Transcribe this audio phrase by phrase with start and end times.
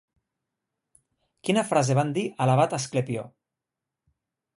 [1.49, 3.27] Quina frase van dir a l'abat Asclepió?